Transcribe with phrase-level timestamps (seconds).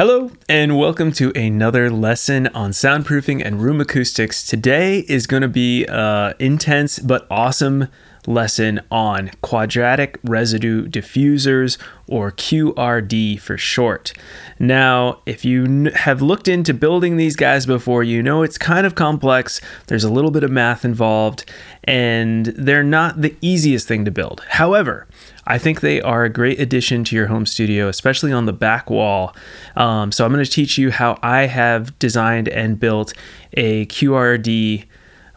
[0.00, 4.42] Hello, and welcome to another lesson on soundproofing and room acoustics.
[4.42, 7.86] Today is going to be an intense but awesome
[8.26, 14.12] lesson on quadratic residue diffusers or QRD for short.
[14.58, 18.94] Now, if you have looked into building these guys before, you know it's kind of
[18.94, 19.60] complex.
[19.86, 21.44] There's a little bit of math involved,
[21.84, 24.42] and they're not the easiest thing to build.
[24.48, 25.06] However,
[25.46, 28.90] I think they are a great addition to your home studio, especially on the back
[28.90, 29.34] wall.
[29.76, 33.14] Um, so I'm going to teach you how I have designed and built
[33.54, 34.86] a QRD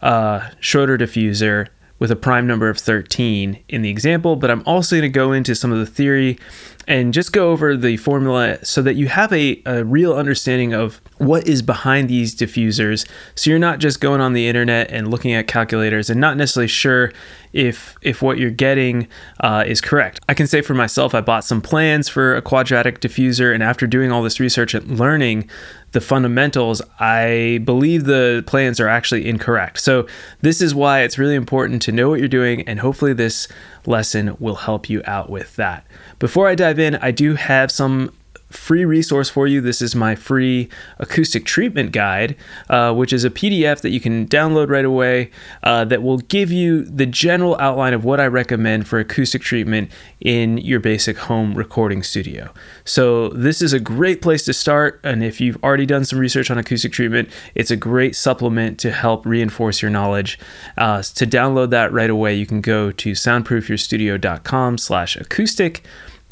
[0.02, 4.96] uh, Schroeder diffuser with a prime number of 13 in the example, but I'm also
[4.96, 6.38] going to go into some of the theory
[6.86, 11.00] and just go over the formula so that you have a, a real understanding of
[11.18, 13.08] what is behind these diffusers.
[13.34, 16.68] So you're not just going on the internet and looking at calculators and not necessarily
[16.68, 17.12] sure
[17.52, 19.06] if if what you're getting
[19.40, 20.20] uh, is correct.
[20.28, 23.86] I can say for myself, I bought some plans for a quadratic diffuser, and after
[23.86, 25.48] doing all this research and learning
[25.94, 29.80] the fundamentals, I believe the plans are actually incorrect.
[29.80, 30.06] So
[30.42, 33.48] this is why it's really important to know what you're doing, and hopefully this
[33.86, 35.86] lesson will help you out with that.
[36.18, 38.12] Before I dive in, I do have some
[38.54, 39.60] free resource for you.
[39.60, 42.36] This is my free acoustic treatment guide,
[42.70, 45.30] uh, which is a PDF that you can download right away
[45.62, 49.90] uh, that will give you the general outline of what I recommend for acoustic treatment
[50.20, 52.50] in your basic home recording studio.
[52.84, 55.00] So, this is a great place to start.
[55.04, 58.92] And if you've already done some research on acoustic treatment, it's a great supplement to
[58.92, 60.38] help reinforce your knowledge.
[60.78, 65.84] Uh, to download that right away, you can go to soundproofyourstudio.com slash acoustic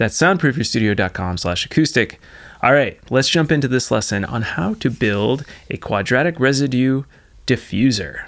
[0.02, 2.20] that's soundproofyourstudio.com slash acoustic.
[2.60, 7.04] All right, let's jump into this lesson on how to build a quadratic residue
[7.46, 8.26] diffuser.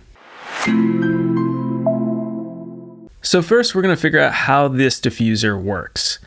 [3.23, 6.21] So first, we're going to figure out how this diffuser works.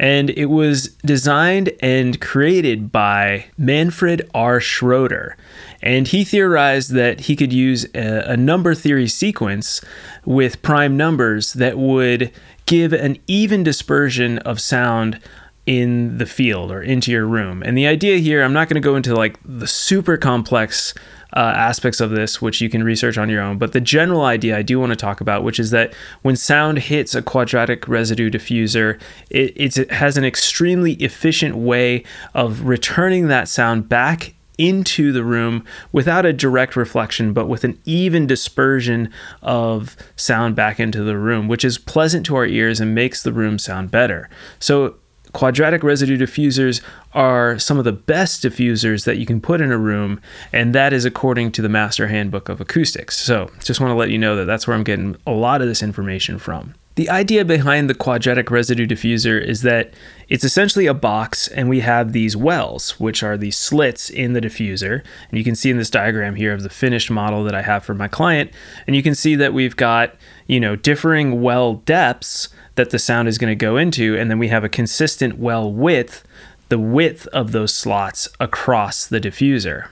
[0.00, 4.58] And it was designed and created by Manfred R.
[4.58, 5.36] Schroeder.
[5.82, 9.82] And he theorized that he could use a, a number theory sequence
[10.24, 12.32] with prime numbers that would
[12.64, 15.20] give an even dispersion of sound
[15.66, 17.62] in the field or into your room.
[17.62, 20.94] And the idea here, I'm not going to go into like the super complex
[21.34, 23.58] uh, aspects of this, which you can research on your own.
[23.58, 26.78] But the general idea I do want to talk about, which is that when sound
[26.78, 32.04] hits a quadratic residue diffuser, it, it has an extremely efficient way
[32.34, 37.80] of returning that sound back into the room without a direct reflection, but with an
[37.86, 39.10] even dispersion
[39.40, 43.32] of sound back into the room, which is pleasant to our ears and makes the
[43.32, 44.28] room sound better.
[44.58, 44.96] So,
[45.32, 46.80] quadratic residue diffusers
[47.14, 50.20] are some of the best diffusers that you can put in a room,
[50.52, 53.18] and that is according to the Master Handbook of Acoustics.
[53.18, 55.68] So, just want to let you know that that's where I'm getting a lot of
[55.68, 56.74] this information from.
[57.00, 59.94] The idea behind the quadratic residue diffuser is that
[60.28, 64.40] it's essentially a box and we have these wells, which are these slits in the
[64.42, 65.02] diffuser.
[65.30, 67.86] And you can see in this diagram here of the finished model that I have
[67.86, 68.50] for my client.
[68.86, 70.14] And you can see that we've got,
[70.46, 74.14] you know, differing well depths that the sound is going to go into.
[74.14, 76.22] And then we have a consistent well width,
[76.68, 79.88] the width of those slots across the diffuser.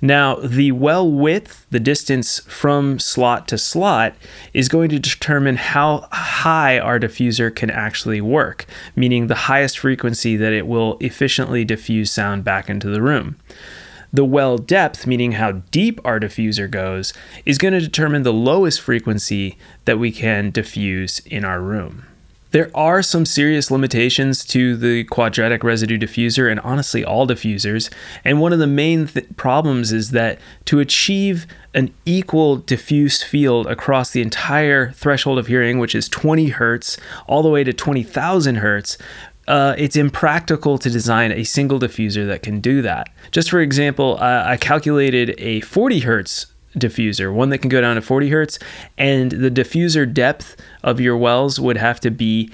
[0.00, 4.14] Now, the well width, the distance from slot to slot,
[4.52, 10.36] is going to determine how high our diffuser can actually work, meaning the highest frequency
[10.36, 13.36] that it will efficiently diffuse sound back into the room.
[14.12, 17.12] The well depth, meaning how deep our diffuser goes,
[17.44, 22.04] is going to determine the lowest frequency that we can diffuse in our room.
[22.56, 27.92] There are some serious limitations to the quadratic residue diffuser and honestly all diffusers.
[28.24, 33.66] And one of the main th- problems is that to achieve an equal diffuse field
[33.66, 36.96] across the entire threshold of hearing, which is 20 hertz,
[37.26, 38.96] all the way to 20,000 hertz,
[39.46, 43.10] uh, it's impractical to design a single diffuser that can do that.
[43.32, 46.46] Just for example, uh, I calculated a 40 hertz
[46.78, 48.58] diffuser, one that can go down to 40 hertz,
[48.96, 52.50] and the diffuser depth of your wells would have to be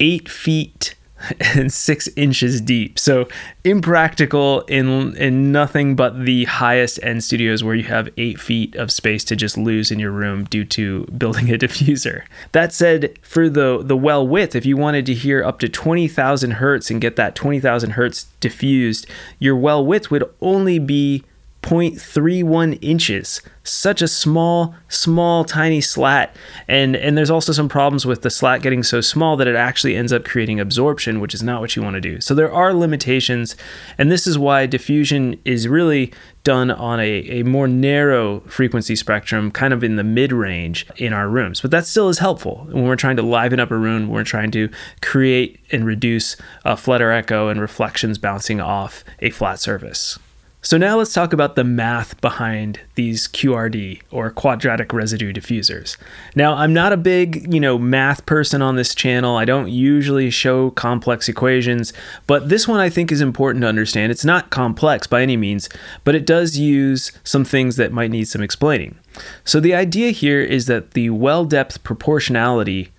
[0.00, 0.94] eight feet
[1.40, 2.98] and six inches deep.
[2.98, 3.28] So
[3.64, 8.90] impractical in in nothing but the highest end studios where you have eight feet of
[8.90, 12.24] space to just lose in your room due to building a diffuser.
[12.52, 16.08] That said, for the the well width, if you wanted to hear up to twenty
[16.08, 19.06] thousand hertz and get that twenty thousand hertz diffused,
[19.38, 21.24] your well width would only be
[21.62, 23.40] 0.31 inches.
[23.64, 26.34] Such a small, small, tiny slat.
[26.66, 29.96] And, and there's also some problems with the slat getting so small that it actually
[29.96, 32.20] ends up creating absorption, which is not what you want to do.
[32.20, 33.54] So there are limitations.
[33.96, 36.12] And this is why diffusion is really
[36.42, 41.12] done on a, a more narrow frequency spectrum, kind of in the mid range in
[41.12, 41.60] our rooms.
[41.60, 44.50] But that still is helpful when we're trying to liven up a room, we're trying
[44.50, 44.68] to
[45.00, 50.18] create and reduce a flutter echo and reflections bouncing off a flat surface.
[50.64, 55.96] So now let's talk about the math behind these QRD or quadratic residue diffusers.
[56.36, 59.36] Now, I'm not a big, you know, math person on this channel.
[59.36, 61.92] I don't usually show complex equations,
[62.28, 64.12] but this one I think is important to understand.
[64.12, 65.68] It's not complex by any means,
[66.04, 68.96] but it does use some things that might need some explaining.
[69.44, 72.92] So the idea here is that the well depth proportionality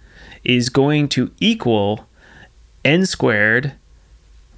[0.44, 2.08] is going to equal
[2.84, 3.72] n squared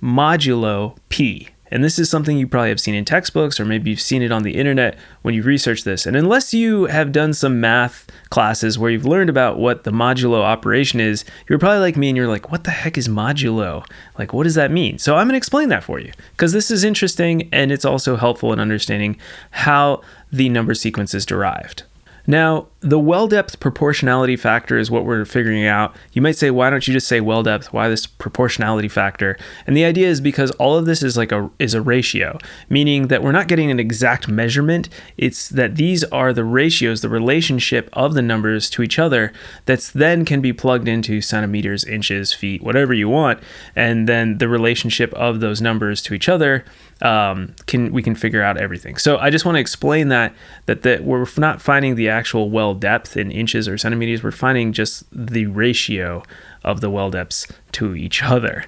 [0.01, 1.49] modulo p.
[1.75, 4.31] And this is something you probably have seen in textbooks, or maybe you've seen it
[4.31, 6.06] on the internet when you research this.
[6.06, 10.39] And unless you have done some math classes where you've learned about what the modulo
[10.42, 13.86] operation is, you're probably like me and you're like, what the heck is modulo?
[14.18, 15.00] Like, what does that mean?
[15.00, 18.16] So I'm going to explain that for you because this is interesting and it's also
[18.16, 19.18] helpful in understanding
[19.51, 20.01] how
[20.31, 21.83] the number sequence is derived.
[22.25, 25.95] Now, the well depth proportionality factor is what we're figuring out.
[26.13, 27.73] You might say, why don't you just say well depth?
[27.73, 29.37] Why this proportionality factor?
[29.65, 32.37] And the idea is because all of this is like a is a ratio,
[32.69, 34.87] meaning that we're not getting an exact measurement.
[35.17, 39.33] It's that these are the ratios, the relationship of the numbers to each other
[39.65, 43.39] that's then can be plugged into centimeters, inches, feet, whatever you want,
[43.75, 46.63] and then the relationship of those numbers to each other
[47.01, 48.97] um, can we can figure out everything.
[48.97, 50.33] So I just want to explain that
[50.67, 54.24] that that we're not finding the actual well depth in inches or centimeters.
[54.24, 56.24] We're finding just the ratio
[56.63, 58.66] of the well depths to each other.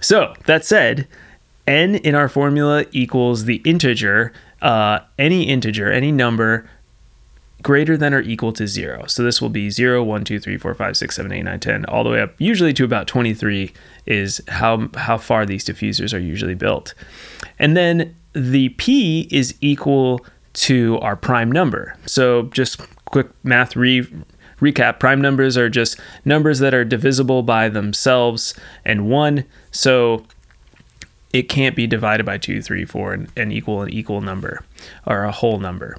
[0.00, 1.06] So that said,
[1.66, 6.68] n in our formula equals the integer, uh, any integer, any number
[7.62, 9.06] greater than or equal to zero.
[9.06, 11.84] So this will be 0, 1, 2, 3, 4, 5, 6, 7, 8, 9, 10,
[11.86, 13.72] all the way up, usually to about 23
[14.06, 16.94] is how, how far these diffusers are usually built.
[17.58, 21.96] And then the P is equal to our prime number.
[22.06, 24.06] So just quick math re-
[24.60, 28.54] recap prime numbers are just numbers that are divisible by themselves
[28.84, 29.44] and 1.
[29.70, 30.24] So
[31.32, 34.64] it can't be divided by 2, 3, 4 and, and equal an equal number
[35.06, 35.96] or a whole number.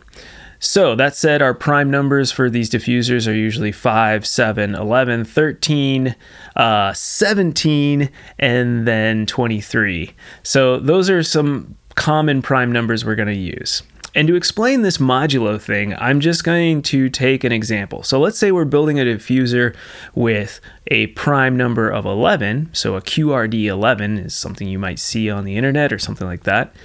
[0.59, 6.15] So that said, our prime numbers for these diffusers are usually 5, 7, 11, 13,
[6.55, 8.09] uh, 17,
[8.39, 10.13] and then 23.
[10.41, 13.83] So those are some common prime numbers we're going to use.
[14.15, 18.03] And to explain this modulo thing, I'm just going to take an example.
[18.03, 19.75] So let's say we're building a diffuser
[20.13, 22.69] with a prime number of 11.
[22.73, 26.43] So a QRD 11 is something you might see on the internet or something like
[26.43, 26.75] that.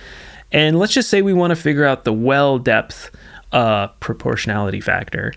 [0.51, 3.11] And let's just say we want to figure out the well depth
[3.53, 5.35] uh, proportionality factor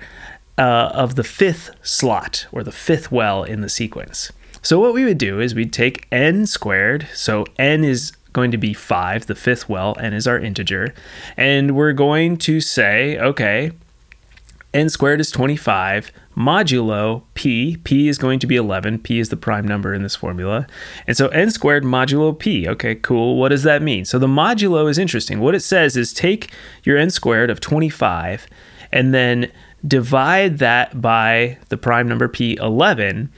[0.58, 4.32] uh, of the fifth slot or the fifth well in the sequence.
[4.62, 7.08] So what we would do is we'd take n squared.
[7.14, 10.94] So n is going to be 5, the fifth well, n is our integer.
[11.38, 13.72] And we're going to say, okay,
[14.74, 17.78] n squared is 25 modulo p.
[17.84, 20.66] P is going to be 11 p is the prime number in this formula.
[21.08, 22.68] And so n squared modulo p.
[22.68, 23.38] Okay cool.
[23.38, 24.06] What does that mean?
[24.06, 25.40] So the modulo is interesting.
[25.40, 26.52] What it says is take
[26.84, 28.48] your n squared of 25
[28.94, 29.52] and then
[29.86, 33.30] divide that by the prime number p 11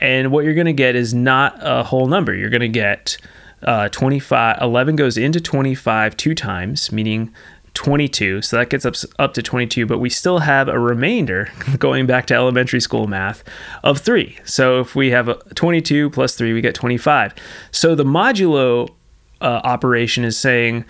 [0.00, 2.34] and what you're going to get is not a whole number.
[2.34, 3.18] You're going to get
[3.62, 7.32] uh, 25 11 goes into 25 two times meaning
[7.74, 8.42] 22.
[8.42, 11.48] So that gets up, up to 22, but we still have a remainder,
[11.78, 13.44] going back to elementary school math,
[13.82, 14.38] of 3.
[14.44, 17.34] So if we have a 22 plus 3, we get 25.
[17.70, 18.88] So the modulo
[19.40, 20.84] uh, operation is saying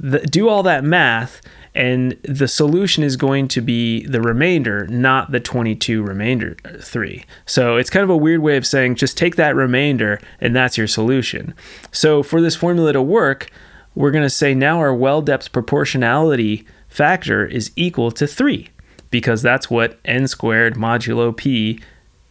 [0.00, 1.42] the, do all that math,
[1.74, 7.24] and the solution is going to be the remainder, not the 22 remainder 3.
[7.46, 10.76] So it's kind of a weird way of saying just take that remainder and that's
[10.76, 11.54] your solution.
[11.92, 13.50] So for this formula to work,
[13.94, 18.68] we're going to say now our well depth proportionality factor is equal to 3
[19.10, 21.80] because that's what n squared modulo p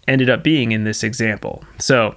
[0.05, 1.63] ended up being in this example.
[1.77, 2.15] So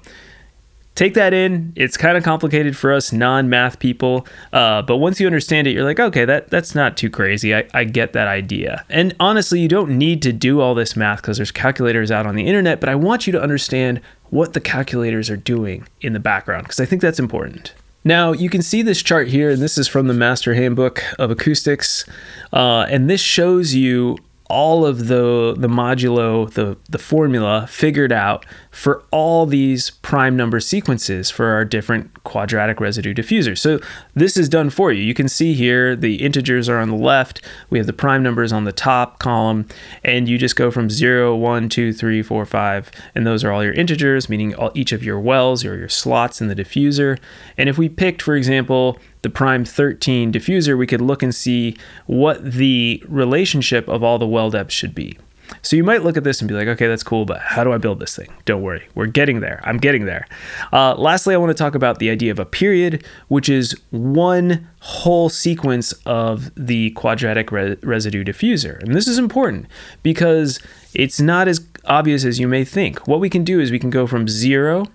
[0.94, 1.72] take that in.
[1.76, 5.84] It's kind of complicated for us non-math people, uh, but once you understand it, you're
[5.84, 7.54] like, okay, that that's not too crazy.
[7.54, 8.84] I, I get that idea.
[8.88, 12.34] And honestly, you don't need to do all this math because there's calculators out on
[12.34, 12.80] the internet.
[12.80, 16.80] But I want you to understand what the calculators are doing in the background because
[16.80, 17.74] I think that's important.
[18.04, 21.30] Now, you can see this chart here, and this is from the Master Handbook of
[21.30, 22.04] Acoustics.
[22.52, 24.18] Uh, and this shows you
[24.52, 30.60] all of the the modulo the the formula figured out for all these prime number
[30.60, 33.58] sequences for our different quadratic residue diffusers.
[33.58, 33.80] So
[34.14, 35.02] this is done for you.
[35.02, 37.40] You can see here the integers are on the left.
[37.70, 39.66] We have the prime numbers on the top column,
[40.04, 43.64] and you just go from 0, 1, 2, 3, 4, 5, and those are all
[43.64, 47.18] your integers, meaning all, each of your wells or your slots in the diffuser.
[47.56, 51.76] And if we picked, for example, the prime 13 diffuser, we could look and see
[52.06, 55.16] what the relationship of all the well depths should be.
[55.60, 57.72] So you might look at this and be like, okay, that's cool, but how do
[57.72, 58.28] I build this thing?
[58.44, 59.60] Don't worry, we're getting there.
[59.64, 60.26] I'm getting there.
[60.72, 64.68] Uh, lastly, I want to talk about the idea of a period, which is one
[64.80, 68.80] whole sequence of the quadratic re- residue diffuser.
[68.82, 69.66] And this is important
[70.02, 70.58] because
[70.94, 73.06] it's not as obvious as you may think.
[73.06, 74.86] What we can do is we can go from zero,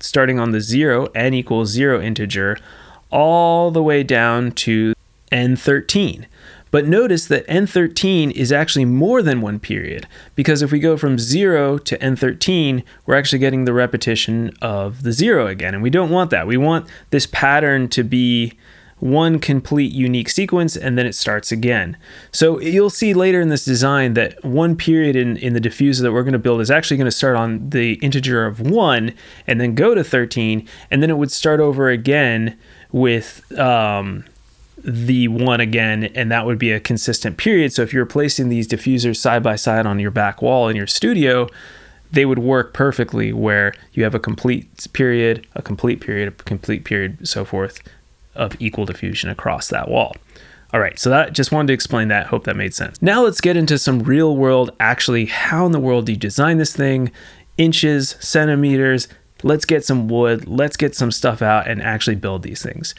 [0.00, 2.58] starting on the zero, n equals zero integer,
[3.12, 4.94] all the way down to
[5.30, 6.26] N13.
[6.72, 11.18] But notice that N13 is actually more than one period because if we go from
[11.18, 15.74] 0 to N13, we're actually getting the repetition of the 0 again.
[15.74, 16.46] And we don't want that.
[16.46, 18.54] We want this pattern to be
[19.02, 21.96] one complete unique sequence and then it starts again.
[22.30, 26.12] So you'll see later in this design that one period in, in the diffuser that
[26.12, 29.12] we're going to build is actually going to start on the integer of 1
[29.48, 32.56] and then go to 13 and then it would start over again
[32.92, 34.24] with um,
[34.84, 37.72] the one again, and that would be a consistent period.
[37.72, 40.86] So if you're placing these diffusers side by side on your back wall in your
[40.86, 41.48] studio,
[42.10, 46.84] they would work perfectly where you have a complete period, a complete period, a complete
[46.84, 47.82] period, so forth,
[48.34, 50.14] of equal diffusion across that wall.
[50.74, 52.26] All right, so that just wanted to explain that.
[52.26, 53.00] Hope that made sense.
[53.02, 56.58] Now let's get into some real world, actually, how in the world do you design
[56.58, 57.10] this thing?
[57.58, 59.06] Inches, centimeters,
[59.42, 62.94] let's get some wood, let's get some stuff out and actually build these things.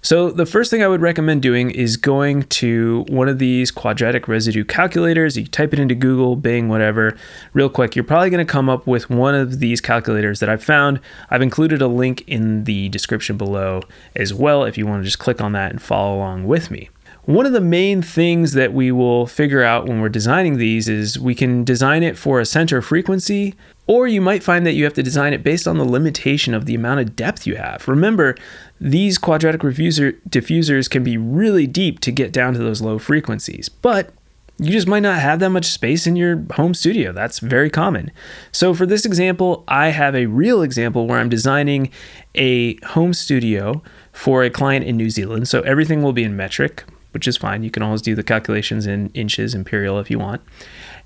[0.00, 4.28] So, the first thing I would recommend doing is going to one of these quadratic
[4.28, 5.36] residue calculators.
[5.36, 7.16] You type it into Google, Bing, whatever,
[7.52, 7.96] real quick.
[7.96, 11.00] You're probably going to come up with one of these calculators that I've found.
[11.30, 13.82] I've included a link in the description below
[14.14, 16.90] as well if you want to just click on that and follow along with me.
[17.28, 21.18] One of the main things that we will figure out when we're designing these is
[21.18, 23.54] we can design it for a center frequency,
[23.86, 26.64] or you might find that you have to design it based on the limitation of
[26.64, 27.86] the amount of depth you have.
[27.86, 28.34] Remember,
[28.80, 33.68] these quadratic diffuser, diffusers can be really deep to get down to those low frequencies,
[33.68, 34.08] but
[34.56, 37.12] you just might not have that much space in your home studio.
[37.12, 38.10] That's very common.
[38.52, 41.90] So, for this example, I have a real example where I'm designing
[42.34, 43.82] a home studio
[44.14, 45.46] for a client in New Zealand.
[45.46, 47.62] So, everything will be in metric which is fine.
[47.62, 50.42] You can always do the calculations in inches, imperial if you want.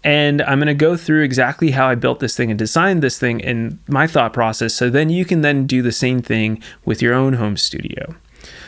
[0.04, 3.18] And I'm going to go through exactly how I built this thing and designed this
[3.18, 4.74] thing and my thought process.
[4.74, 8.16] So then you can then do the same thing with your own home studio.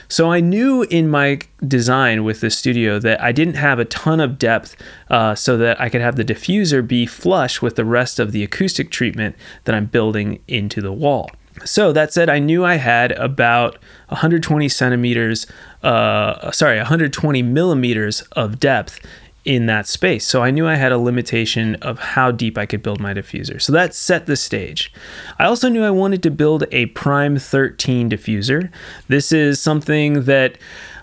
[0.09, 4.21] So I knew in my design with this studio that I didn't have a ton
[4.21, 4.77] of depth
[5.11, 8.45] uh, so that I could have the diffuser be flush with the rest of the
[8.45, 11.31] acoustic treatment that I'm building into the wall.
[11.65, 15.47] So that said, I knew I had about 120 centimeters,
[15.83, 19.01] uh, sorry, 120 millimeters of depth
[19.45, 20.27] in that space.
[20.27, 23.61] So I knew I had a limitation of how deep I could build my diffuser.
[23.61, 24.93] So that set the stage.
[25.39, 28.71] I also knew I wanted to build a Prime 13 diffuser.
[29.09, 30.57] This is something that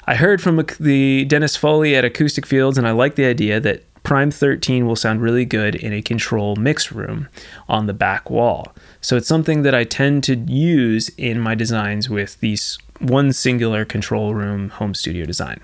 [0.05, 3.84] I heard from the Dennis Foley at Acoustic Fields, and I like the idea that
[4.03, 7.29] Prime 13 will sound really good in a control mix room
[7.70, 8.74] on the back wall.
[9.00, 13.86] So it's something that I tend to use in my designs with these one singular
[13.86, 15.60] control room home studio design.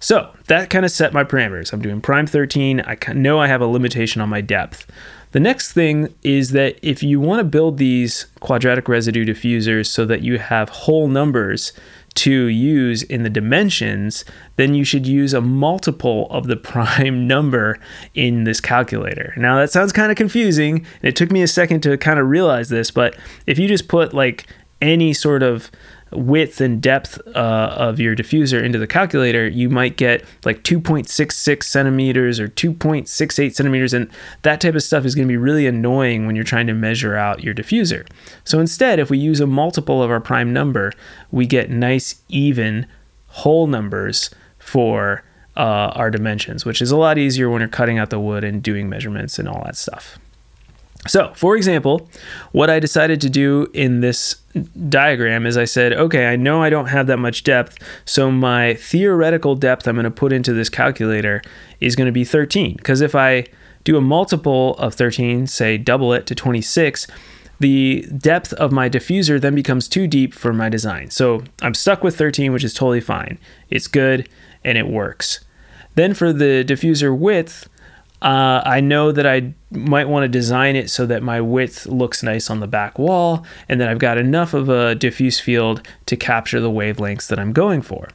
[0.00, 1.72] So that kind of set my parameters.
[1.72, 2.82] I'm doing Prime 13.
[2.86, 4.86] I know I have a limitation on my depth.
[5.32, 10.06] The next thing is that if you want to build these quadratic residue diffusers so
[10.06, 11.72] that you have whole numbers
[12.18, 14.24] to use in the dimensions,
[14.56, 17.78] then you should use a multiple of the prime number
[18.14, 19.32] in this calculator.
[19.36, 22.28] Now, that sounds kind of confusing, and it took me a second to kind of
[22.28, 24.46] realize this, but if you just put like
[24.80, 25.70] any sort of
[26.10, 31.62] width and depth uh, of your diffuser into the calculator, you might get like 2.66
[31.62, 33.92] centimeters or 2.68 centimeters.
[33.92, 34.10] And
[34.42, 37.16] that type of stuff is going to be really annoying when you're trying to measure
[37.16, 38.06] out your diffuser.
[38.44, 40.92] So instead, if we use a multiple of our prime number,
[41.30, 42.86] we get nice, even
[43.28, 45.24] whole numbers for
[45.56, 48.62] uh, our dimensions, which is a lot easier when you're cutting out the wood and
[48.62, 50.18] doing measurements and all that stuff.
[51.06, 52.08] So, for example,
[52.52, 54.36] what I decided to do in this
[54.88, 58.74] diagram is I said, okay, I know I don't have that much depth, so my
[58.74, 61.40] theoretical depth I'm going to put into this calculator
[61.80, 62.76] is going to be 13.
[62.76, 63.46] Because if I
[63.84, 67.06] do a multiple of 13, say double it to 26,
[67.60, 71.10] the depth of my diffuser then becomes too deep for my design.
[71.10, 73.38] So I'm stuck with 13, which is totally fine.
[73.70, 74.28] It's good
[74.64, 75.44] and it works.
[75.94, 77.68] Then for the diffuser width,
[78.22, 82.22] uh, I know that I might want to design it so that my width looks
[82.22, 86.16] nice on the back wall and that I've got enough of a diffuse field to
[86.16, 88.08] capture the wavelengths that I'm going for.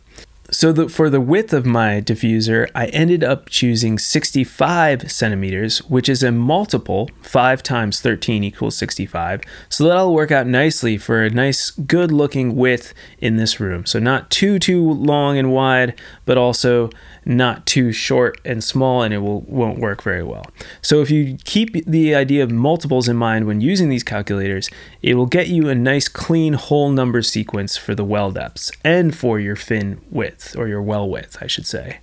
[0.54, 6.08] So the, for the width of my diffuser, I ended up choosing 65 centimeters, which
[6.08, 9.42] is a multiple, 5 times 13 equals 65.
[9.70, 13.88] So that'll work out nicely for a nice, good looking width in this room.
[13.88, 16.92] So not too, too long and wide, but also
[17.26, 20.46] not too short and small and it will, won't work very well.
[20.84, 24.70] So if you keep the idea of multiples in mind when using these calculators,
[25.04, 29.16] it will get you a nice clean whole number sequence for the well depths and
[29.16, 32.00] for your fin width or your well width, I should say.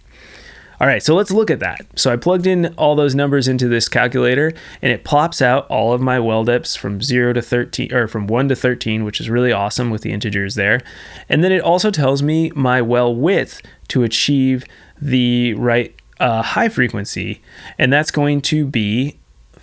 [0.78, 1.84] All right, so let's look at that.
[1.96, 5.92] So I plugged in all those numbers into this calculator and it plops out all
[5.92, 9.28] of my well depths from 0 to 13 or from 1 to 13, which is
[9.28, 10.80] really awesome with the integers there.
[11.28, 14.64] And then it also tells me my well width to achieve
[15.00, 17.40] the right uh, high frequency,
[17.78, 19.19] and that's going to be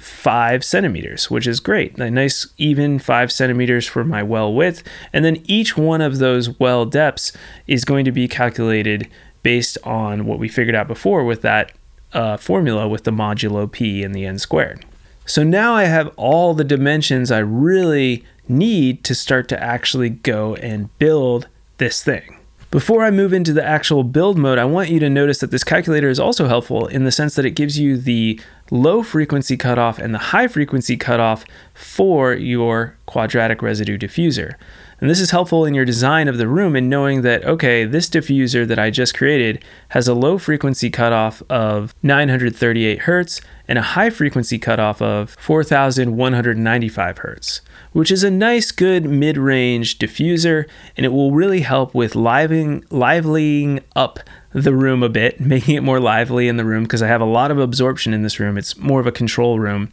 [0.07, 1.97] five centimeters, which is great.
[1.99, 4.83] A nice even five centimeters for my well width.
[5.13, 7.31] And then each one of those well depths
[7.67, 9.09] is going to be calculated
[9.43, 11.71] based on what we figured out before with that
[12.13, 14.85] uh, formula with the modulo p and the n squared.
[15.25, 20.55] So now I have all the dimensions I really need to start to actually go
[20.55, 21.47] and build
[21.77, 22.39] this thing.
[22.71, 25.63] Before I move into the actual build mode, I want you to notice that this
[25.63, 28.39] calculator is also helpful in the sense that it gives you the
[28.71, 34.55] low frequency cutoff and the high frequency cutoff for your quadratic residue diffuser.
[35.00, 38.09] And this is helpful in your design of the room in knowing that, okay, this
[38.09, 43.83] diffuser that I just created has a low frequency cutoff of 938 hertz and a
[43.83, 51.06] high frequency cutoff of 4195 hertz which is a nice, good mid range diffuser, and
[51.06, 54.20] it will really help with liveling up
[54.53, 57.25] the room a bit, making it more lively in the room because I have a
[57.25, 58.58] lot of absorption in this room.
[58.58, 59.91] It's more of a control room.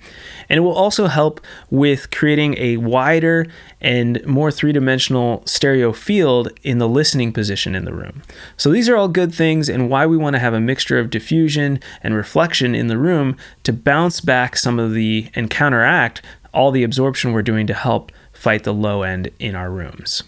[0.48, 3.46] And it will also help with creating a wider
[3.80, 8.22] and more three dimensional stereo field in the listening position in the room.
[8.56, 11.10] So these are all good things, and why we want to have a mixture of
[11.10, 16.22] diffusion and reflection in the room to bounce back some of the and counteract
[16.54, 20.22] all the absorption we're doing to help fight the low end in our rooms.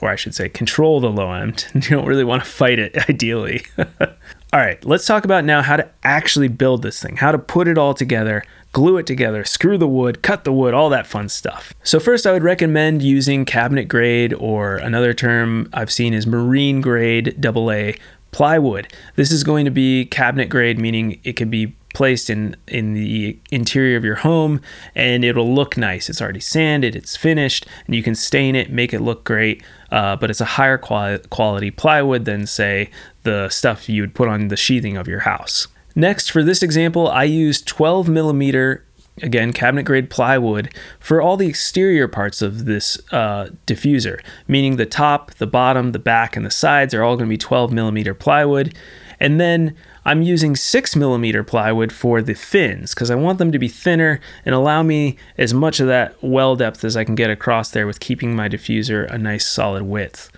[0.00, 1.66] Or I should say, control the low end.
[1.74, 3.64] You don't really want to fight it, ideally.
[3.78, 4.06] all
[4.52, 7.78] right, let's talk about now how to actually build this thing, how to put it
[7.78, 11.72] all together, glue it together, screw the wood, cut the wood, all that fun stuff.
[11.82, 16.80] So, first, I would recommend using cabinet grade, or another term I've seen is marine
[16.80, 17.92] grade AA
[18.30, 18.92] plywood.
[19.16, 23.36] This is going to be cabinet grade, meaning it can be placed in in the
[23.50, 24.60] interior of your home
[24.94, 26.08] and it'll look nice.
[26.08, 30.14] It's already sanded it's finished and you can stain it make it look great uh,
[30.14, 32.88] but it's a higher quali- quality plywood than say
[33.24, 35.66] the stuff you would put on the sheathing of your house.
[35.96, 38.84] Next for this example i used 12 millimeter
[39.20, 44.86] again cabinet grade plywood for all the exterior parts of this uh, diffuser meaning the
[44.86, 48.14] top the bottom the back and the sides are all going to be 12 millimeter
[48.14, 48.72] plywood.
[49.20, 49.74] And then
[50.08, 54.20] I'm using six millimeter plywood for the fins because I want them to be thinner
[54.46, 57.86] and allow me as much of that well depth as I can get across there
[57.86, 60.32] with keeping my diffuser a nice solid width.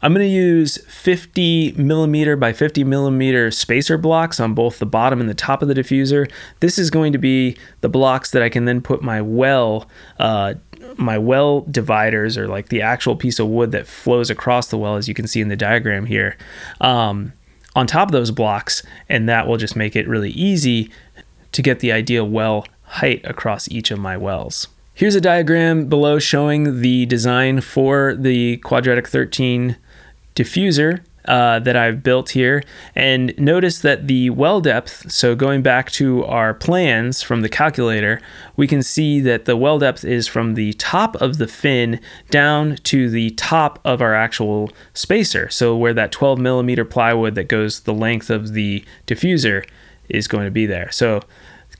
[0.00, 5.20] I'm going to use 50 millimeter by 50 millimeter spacer blocks on both the bottom
[5.20, 6.32] and the top of the diffuser.
[6.60, 9.86] This is going to be the blocks that I can then put my well,
[10.18, 10.54] uh,
[10.96, 14.96] my well dividers, or like the actual piece of wood that flows across the well,
[14.96, 16.38] as you can see in the diagram here.
[16.80, 17.34] Um,
[17.74, 20.90] on top of those blocks, and that will just make it really easy
[21.52, 24.68] to get the ideal well height across each of my wells.
[24.94, 29.76] Here's a diagram below showing the design for the quadratic 13
[30.34, 32.62] diffuser uh, that I've built here.
[32.94, 38.20] And notice that the well depth, so going back to our plans from the calculator,
[38.56, 42.76] we can see that the well depth is from the top of the fin down
[42.84, 45.48] to the top of our actual spacer.
[45.50, 49.66] So where that 12 millimeter plywood that goes the length of the diffuser
[50.08, 50.90] is going to be there.
[50.90, 51.20] So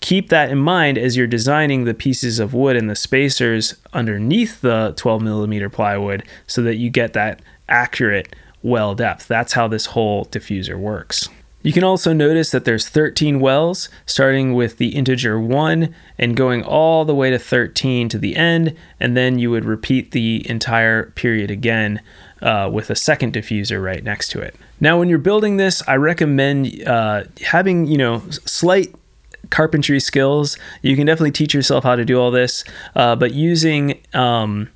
[0.00, 4.60] keep that in mind as you're designing the pieces of wood and the spacers underneath
[4.60, 9.26] the 12 millimeter plywood so that you get that accurate well depth.
[9.26, 11.28] That's how this whole diffuser works.
[11.62, 16.62] You can also notice that there's 13 wells, starting with the integer 1 and going
[16.62, 21.10] all the way to 13 to the end, and then you would repeat the entire
[21.10, 22.00] period again
[22.40, 24.56] uh, with a second diffuser right next to it.
[24.80, 28.94] Now, when you're building this, I recommend uh, having, you know, slight
[29.50, 30.56] carpentry skills.
[30.80, 34.70] You can definitely teach yourself how to do all this, uh, but using um,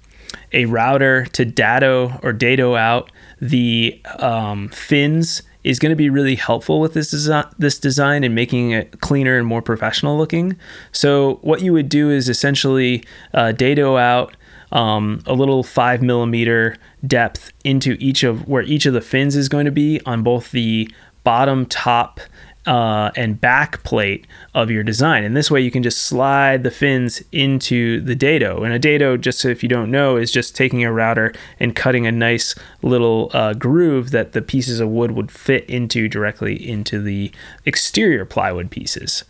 [0.53, 3.11] a router to dado or dado out
[3.45, 8.35] the um, fins is going to be really helpful with this design, this design and
[8.35, 10.57] making it cleaner and more professional looking.
[10.93, 13.05] So what you would do is essentially
[13.35, 14.35] uh, dado out
[14.73, 16.77] um, a little five millimeter
[17.07, 20.51] depth into each of where each of the fins is going to be on both
[20.51, 20.91] the
[21.23, 22.21] bottom, top,
[22.67, 25.25] uh, and back plate of your design.
[25.25, 28.63] And this way you can just slide the fins into the dado.
[28.63, 31.77] And a dado, just so if you don't know, is just taking a router and
[31.77, 36.55] cutting a nice little uh, groove that the pieces of wood would fit into directly
[36.69, 37.31] into the
[37.67, 39.25] exterior plywood pieces.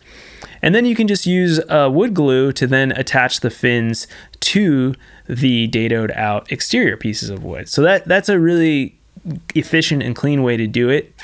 [0.61, 4.07] And then you can just use uh, wood glue to then attach the fins
[4.41, 4.95] to
[5.27, 7.67] the dadoed out exterior pieces of wood.
[7.67, 8.97] So that that's a really
[9.55, 11.14] efficient and clean way to do it.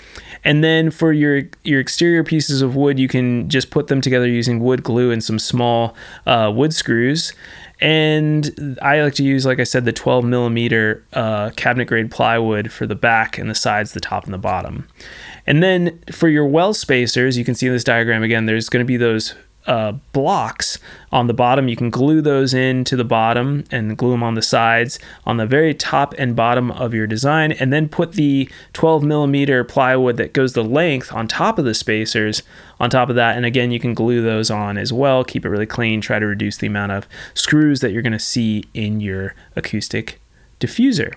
[0.43, 4.27] And then for your your exterior pieces of wood, you can just put them together
[4.27, 7.33] using wood glue and some small uh, wood screws.
[7.79, 12.71] And I like to use, like I said, the 12 millimeter uh, cabinet grade plywood
[12.71, 14.87] for the back and the sides, the top and the bottom.
[15.47, 18.85] And then for your well spacers, you can see in this diagram again, there's going
[18.85, 19.33] to be those
[19.67, 20.79] uh, blocks
[21.11, 21.67] on the bottom.
[21.67, 25.45] You can glue those into the bottom and glue them on the sides on the
[25.45, 30.33] very top and bottom of your design, and then put the 12 millimeter plywood that
[30.33, 32.43] goes the length on top of the spacers
[32.79, 33.37] on top of that.
[33.37, 35.23] And again, you can glue those on as well.
[35.23, 36.01] Keep it really clean.
[36.01, 40.19] Try to reduce the amount of screws that you're going to see in your acoustic
[40.59, 41.13] diffuser.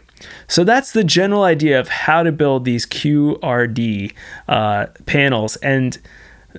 [0.49, 4.13] So that's the general idea of how to build these QRD
[4.49, 5.57] uh, panels.
[5.57, 5.99] And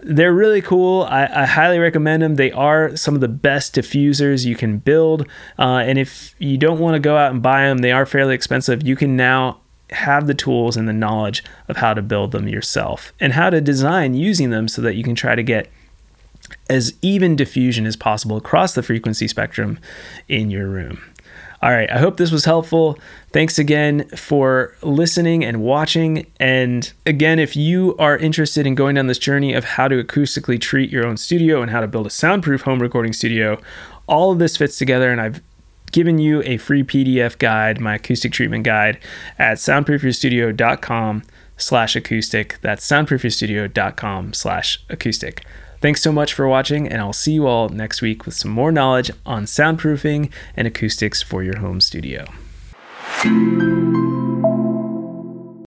[0.03, 1.03] they're really cool.
[1.03, 2.35] I, I, highly recommend them.
[2.35, 5.27] They are some of the best diffusers you can build.
[5.57, 8.35] Uh, and if you don't want to go out and buy them, they are fairly
[8.35, 8.85] expensive.
[8.85, 13.13] You can now have the tools and the knowledge of how to build them yourself
[13.19, 15.69] and how to design using them so that you can try to get
[16.69, 19.79] as even diffusion as possible across the frequency spectrum
[20.27, 21.01] in your room.
[21.61, 22.99] All right, I hope this was helpful.
[23.31, 26.27] Thanks again for listening and watching.
[26.39, 30.59] And again, if you are interested in going down this journey of how to acoustically
[30.59, 33.59] treat your own studio and how to build a soundproof home recording studio,
[34.07, 35.11] all of this fits together.
[35.11, 35.41] And I've
[35.91, 38.99] given you a free PDF guide, my acoustic treatment guide,
[39.39, 41.23] at soundproofyourstudio.com
[41.57, 42.57] slash acoustic.
[42.61, 45.45] That's soundproofyourstudio.com slash acoustic.
[45.85, 48.71] Thanks so much for watching, and I'll see you all next week with some more
[48.71, 52.25] knowledge on soundproofing and acoustics for your home studio.